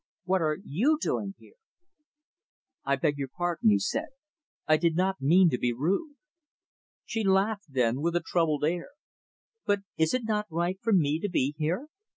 [0.23, 1.53] What are you doing here?"
[2.83, 4.07] "I beg your pardon," he said.
[4.65, 6.15] "I did not mean to be rude."
[7.05, 8.89] She laughed, then, with a troubled air
[9.63, 11.87] "But is it not right for me to be here?